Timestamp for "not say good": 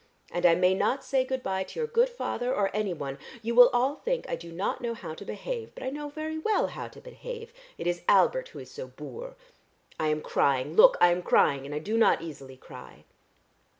0.73-1.43